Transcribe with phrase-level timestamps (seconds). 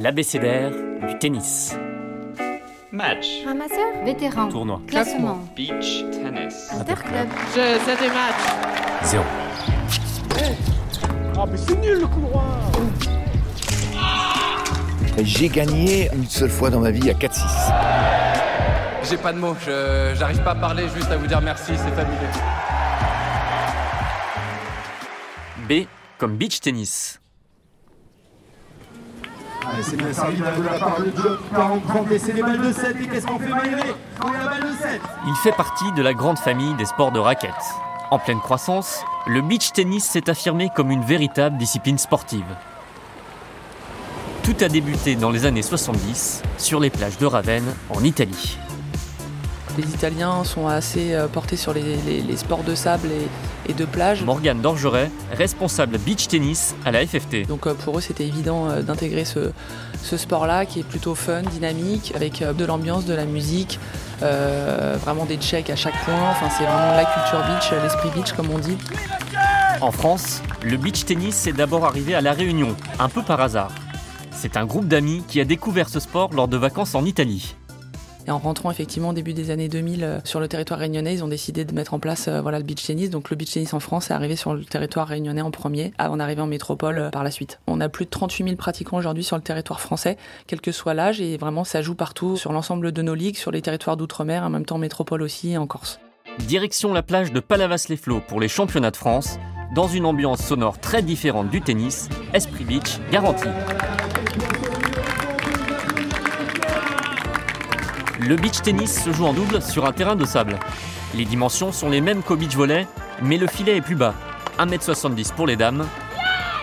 [0.00, 0.70] L'abécédaire
[1.06, 1.76] du tennis.
[2.90, 3.26] Match.
[3.46, 4.48] Ramasseur Vétéran.
[4.48, 4.80] Tournoi.
[4.86, 5.38] Classement.
[5.56, 6.70] Beach tennis.
[6.72, 7.28] Interclub.
[7.54, 9.04] Je, c'était match.
[9.04, 9.24] Zéro.
[15.22, 17.40] J'ai gagné une seule fois dans ma vie à 4-6.
[19.08, 21.94] J'ai pas de mots, je- j'arrive pas à parler, juste à vous dire merci, c'est
[21.94, 22.16] fabuleux.
[25.68, 25.86] B
[26.18, 27.20] comme beach tennis.
[29.70, 31.38] Allez, c'est bien servi de la part de Joe.
[31.54, 32.96] 40-30 et c'est les balles de 7.
[33.00, 33.94] Et qu'est-ce qu'on fait Maïré?
[34.24, 35.00] On est la balle de 7.
[35.26, 37.52] Il fait partie de la grande famille des sports de raquettes.
[38.10, 42.44] En pleine croissance, le beach tennis s'est affirmé comme une véritable discipline sportive.
[44.42, 48.58] Tout a débuté dans les années 70 sur les plages de Ravenne en Italie.
[49.78, 53.74] Les Italiens sont assez euh, portés sur les, les- les sports de sable et, et
[53.74, 54.22] de plage.
[54.22, 57.46] Morgane Dorgeret, responsable beach tennis à la FFT.
[57.48, 59.50] Donc euh, pour eux, c'était évident euh, d'intégrer ce,
[60.02, 63.78] ce sport-là qui est plutôt fun, dynamique, avec de l'ambiance, de la musique,
[64.22, 66.30] euh, vraiment des checks à chaque point.
[66.30, 68.76] Enfin, c'est vraiment la culture beach, l'esprit beach comme on dit.
[69.80, 73.70] En France, le beach tennis est d'abord arrivé à La Réunion, un peu par hasard.
[74.32, 77.54] C'est un groupe d'amis qui a découvert ce sport lors de vacances en Italie.
[78.26, 81.24] Et en rentrant effectivement au début des années 2000 euh, sur le territoire réunionnais, ils
[81.24, 83.10] ont décidé de mettre en place euh, voilà, le beach tennis.
[83.10, 86.16] Donc le beach tennis en France est arrivé sur le territoire réunionnais en premier, avant
[86.16, 87.60] d'arriver en métropole euh, par la suite.
[87.66, 90.94] On a plus de 38 000 pratiquants aujourd'hui sur le territoire français, quel que soit
[90.94, 94.44] l'âge, et vraiment ça joue partout sur l'ensemble de nos ligues, sur les territoires d'outre-mer,
[94.44, 95.98] en même temps en métropole aussi et en Corse.
[96.46, 99.38] Direction la plage de Palavas-les-Flots pour les championnats de France,
[99.74, 103.48] dans une ambiance sonore très différente du tennis, Esprit Beach garanti.
[108.24, 110.56] Le beach tennis se joue en double sur un terrain de sable.
[111.14, 112.86] Les dimensions sont les mêmes qu'au beach volley,
[113.20, 114.14] mais le filet est plus bas.
[114.60, 115.84] 1m70 pour les dames,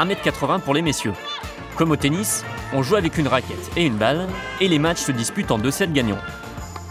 [0.00, 1.12] 1m80 pour les messieurs.
[1.76, 4.26] Comme au tennis, on joue avec une raquette et une balle,
[4.60, 6.18] et les matchs se disputent en 2 sets gagnants.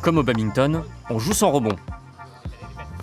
[0.00, 1.76] Comme au badminton, on joue sans rebond.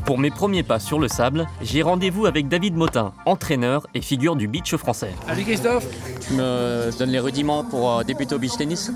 [0.06, 4.36] Pour mes premiers pas sur le sable, j'ai rendez-vous avec David Motin, entraîneur et figure
[4.36, 5.11] du beach français.
[5.27, 5.86] Salut Christophe
[6.20, 8.92] Tu me donnes les rudiments pour euh, débuter au beach tennis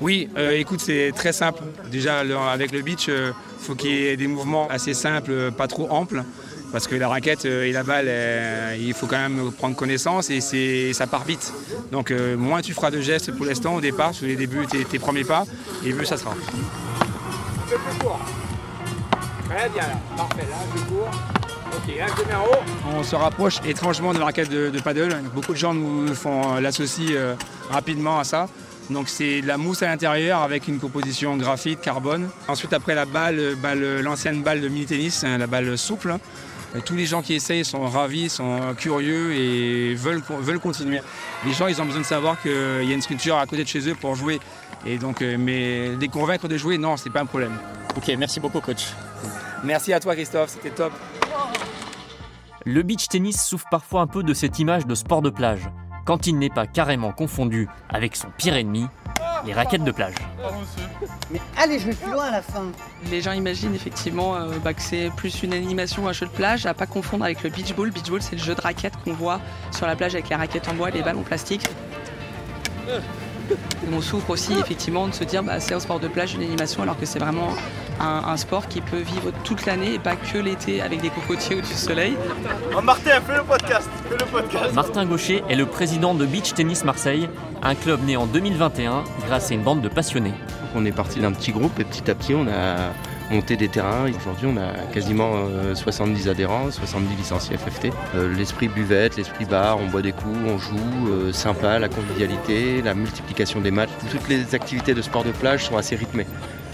[0.00, 1.62] Oui, euh, écoute, c'est très simple.
[1.90, 5.50] Déjà, le- avec le beach, il faut qu'il y ait des mouvements assez simples, euh,
[5.50, 6.22] pas trop amples.
[6.72, 10.28] Parce que la raquette euh, et la balle, euh, il faut quand même prendre connaissance
[10.30, 11.52] et ça part vite.
[11.92, 14.84] Donc, euh, moins tu feras de gestes pour l'instant au départ, sur les débuts, tes,
[14.84, 15.44] tes premiers pas,
[15.84, 16.34] et mieux ça sera.
[19.48, 21.08] Très bien là, parfait, là je cours.
[21.76, 22.96] Ok, là je mets en haut.
[22.98, 25.16] On se rapproche étrangement de la raquette de, de paddle.
[25.32, 27.34] Beaucoup de gens nous font euh, l'associent euh,
[27.70, 28.48] rapidement à ça.
[28.90, 32.28] Donc c'est de la mousse à l'intérieur avec une composition graphite, carbone.
[32.48, 36.16] Ensuite après la balle, balle- l'ancienne balle de mini-tennis, hein, la balle souple.
[36.76, 41.00] Et tous les gens qui essayent sont ravis, sont curieux et veulent, veulent continuer.
[41.46, 43.68] Les gens, ils ont besoin de savoir qu'il y a une structure à côté de
[43.68, 44.40] chez eux pour jouer.
[44.84, 47.52] Et donc, euh, mais les convaincre de jouer, non, c'est pas un problème.
[47.96, 48.88] Ok, merci beaucoup coach.
[49.62, 50.92] Merci à toi Christophe, c'était top.
[52.66, 55.68] Le beach tennis souffre parfois un peu de cette image de sport de plage,
[56.04, 58.86] quand il n'est pas carrément confondu avec son pire ennemi,
[59.46, 60.14] les raquettes de plage.
[61.56, 62.64] Allez, je vais plus loin à la fin.
[63.10, 66.66] Les gens imaginent effectivement euh, bah, que c'est plus une animation, un jeu de plage,
[66.66, 67.90] à pas confondre avec le beach ball.
[67.90, 70.68] Beach ball, c'est le jeu de raquettes qu'on voit sur la plage avec les raquettes
[70.68, 71.66] en bois et les balles en plastique.
[73.50, 76.42] Et on souffre aussi effectivement de se dire bah, c'est un sport de plage, une
[76.42, 77.50] animation, alors que c'est vraiment
[78.00, 81.56] un, un sport qui peut vivre toute l'année et pas que l'été avec des cocotiers
[81.56, 82.16] ou du soleil.
[82.82, 83.20] Martin
[85.06, 87.28] Gaucher est le président de Beach Tennis Marseille,
[87.62, 90.32] un club né en 2021 grâce à une bande de passionnés.
[90.74, 92.92] On est parti d'un petit groupe et petit à petit on a
[93.30, 94.10] monté des terrains.
[94.10, 97.92] Aujourd'hui on a quasiment euh, 70 adhérents, 70 licenciés FFT.
[98.16, 102.82] Euh, l'esprit buvette, l'esprit bar, on boit des coups, on joue, euh, sympa, la convivialité,
[102.82, 103.90] la multiplication des matchs.
[104.10, 106.26] Toutes les activités de sport de plage sont assez rythmées.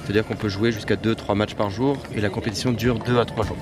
[0.05, 3.27] C'est-à-dire qu'on peut jouer jusqu'à 2-3 matchs par jour et la compétition dure 2 à
[3.27, 3.59] 3 jours.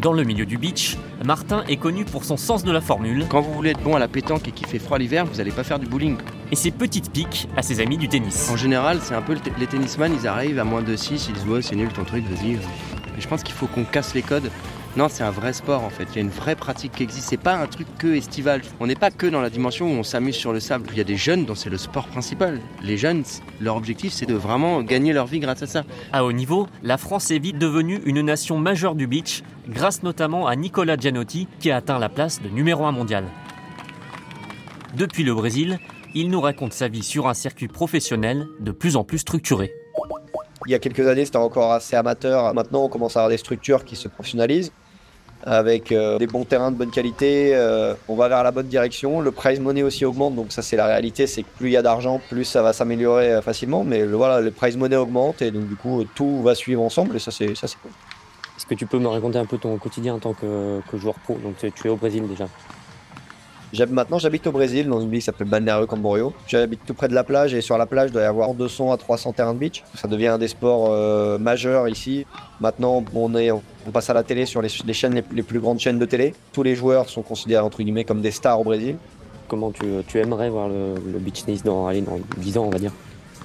[0.00, 3.42] Dans le milieu du beach, Martin est connu pour son sens de la formule Quand
[3.42, 5.64] vous voulez être bon à la pétanque et qu'il fait froid l'hiver, vous n'allez pas
[5.64, 6.16] faire du bowling.
[6.50, 8.50] et ses petites piques à ses amis du tennis.
[8.50, 11.34] En général, c'est un peu le les tennisman, ils arrivent à moins de 6, ils
[11.34, 12.52] disent ouais c'est nul ton truc, vas-y.
[12.52, 14.50] Mais je pense qu'il faut qu'on casse les codes.
[14.94, 16.04] Non, c'est un vrai sport en fait.
[16.10, 17.30] Il y a une vraie pratique qui existe.
[17.30, 18.60] C'est pas un truc que estival.
[18.78, 20.86] On n'est pas que dans la dimension où on s'amuse sur le sable.
[20.92, 22.60] Il y a des jeunes dont c'est le sport principal.
[22.82, 23.24] Les jeunes,
[23.58, 25.84] leur objectif c'est de vraiment gagner leur vie grâce à ça.
[26.12, 30.46] À haut niveau, la France est vite devenue une nation majeure du beach, grâce notamment
[30.46, 33.24] à Nicolas Gianotti qui a atteint la place de numéro 1 mondial.
[34.94, 35.78] Depuis le Brésil,
[36.14, 39.72] il nous raconte sa vie sur un circuit professionnel de plus en plus structuré.
[40.66, 42.54] Il y a quelques années, c'était encore assez amateur.
[42.54, 44.70] Maintenant, on commence à avoir des structures qui se professionnalisent.
[45.44, 47.54] Avec euh, des bons terrains de bonne qualité.
[47.54, 49.20] euh, on va vers la bonne direction.
[49.20, 51.76] Le prize money aussi augmente, donc ça c'est la réalité, c'est que plus il y
[51.76, 53.84] a d'argent, plus ça va s'améliorer euh, facilement.
[53.84, 57.18] Mais voilà, le prize money augmente et donc du coup tout va suivre ensemble et
[57.18, 57.90] ça c'est ça c'est cool.
[58.56, 61.14] Est-ce que tu peux me raconter un peu ton quotidien en tant que, que joueur
[61.24, 61.36] pro?
[61.38, 62.46] Donc tu es au Brésil déjà.
[63.88, 66.32] Maintenant, j'habite au Brésil, dans une ville qui s'appelle Balneario Camboriú.
[66.46, 68.92] J'habite tout près de la plage et sur la plage, il doit y avoir 200
[68.92, 69.82] à 300 terrains de beach.
[69.94, 72.26] Ça devient un des sports euh, majeurs ici.
[72.60, 75.58] Maintenant, on, est, on passe à la télé sur les, les chaînes, les, les plus
[75.58, 76.34] grandes chaînes de télé.
[76.52, 78.96] Tous les joueurs sont considérés entre guillemets comme des stars au Brésil.
[79.48, 82.70] Comment tu, tu aimerais voir le, le beach tennis dans, allez, dans 10 ans, on
[82.70, 82.92] va dire?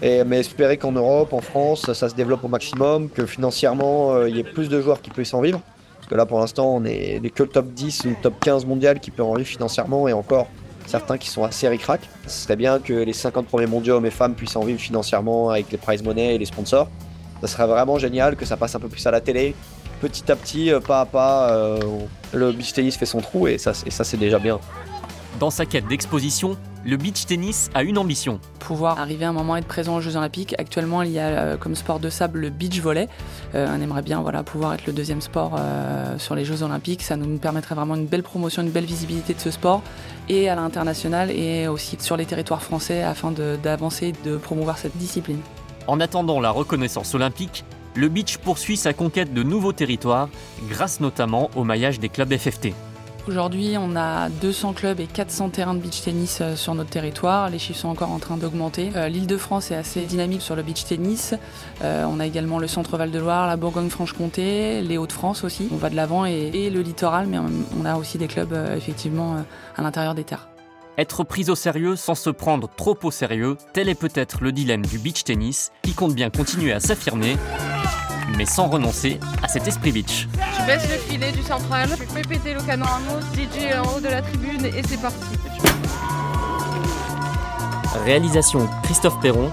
[0.02, 4.30] Et, mais espérer qu'en Europe, en France, ça se développe au maximum, que financièrement, euh,
[4.30, 5.62] il y ait plus de joueurs qui puissent en vivre.
[6.07, 8.65] Parce que là, pour l'instant, on est que le top 10 ou le top 15
[8.65, 10.48] mondial qui peut en vivre financièrement et encore
[10.86, 12.00] certains qui sont assez ric-rac.
[12.27, 15.50] Ce serait bien que les 50 premiers mondiaux hommes et femmes puissent en vivre financièrement
[15.50, 16.88] avec les prize money et les sponsors.
[17.42, 19.54] Ça serait vraiment génial que ça passe un peu plus à la télé.
[20.00, 21.77] Petit à petit, euh, pas à pas, euh,
[22.31, 24.62] le beach fait son trou et ça c'est déjà bien.
[25.39, 28.39] Dans sa quête d'exposition, le beach tennis a une ambition.
[28.60, 30.56] pouvoir arriver à un moment à être présent aux Jeux Olympiques.
[30.57, 33.07] Actuellement, il y a euh, comme sport de sable le beach volley.
[33.54, 37.04] Euh, on aimerait bien voilà, pouvoir être le deuxième sport euh, sur les Jeux Olympiques.
[37.04, 39.84] Ça nous permettrait vraiment une belle promotion, une belle visibilité de ce sport
[40.28, 44.98] et à l'international et aussi sur les territoires français afin d'avancer et de promouvoir cette
[44.98, 45.42] discipline.
[45.86, 47.63] En attendant la reconnaissance olympique,
[47.94, 50.30] le beach poursuit sa conquête de nouveaux territoires,
[50.68, 52.74] grâce notamment au maillage des clubs FFT.
[53.28, 57.50] Aujourd'hui, on a 200 clubs et 400 terrains de beach tennis euh, sur notre territoire.
[57.50, 58.90] Les chiffres sont encore en train d'augmenter.
[58.96, 61.34] Euh, L'île de France est assez dynamique sur le beach tennis.
[61.82, 65.68] Euh, on a également le centre Val-de-Loire, la Bourgogne-Franche-Comté, les Hauts-de-France aussi.
[65.74, 69.44] On va de l'avant et, le littoral, mais on a aussi des clubs effectivement
[69.76, 70.48] à l'intérieur des terres.
[70.98, 74.86] Être pris au sérieux sans se prendre trop au sérieux, tel est peut-être le dilemme
[74.86, 77.38] du beach tennis, qui compte bien continuer à s'affirmer,
[78.36, 80.28] mais sans renoncer à cet esprit beach.
[80.34, 83.96] Je baisse le filet du central, je fais péter le canon à mousse, DJ en
[83.96, 85.18] haut de la tribune et c'est parti.
[88.06, 89.52] Réalisation Christophe Perron,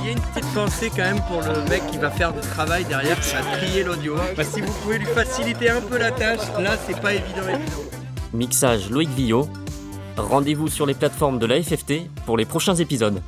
[0.00, 2.40] Il y a une petite pensée quand même pour le mec qui va faire le
[2.40, 4.16] travail derrière, qui va trier l'audio.
[4.36, 7.48] Bah, si vous pouvez lui faciliter un peu la tâche, là c'est pas évident.
[7.48, 7.82] évident.
[8.32, 9.48] mixage Loïc Villot.
[10.16, 13.22] Rendez-vous sur les plateformes de la FFT pour les prochains épisodes.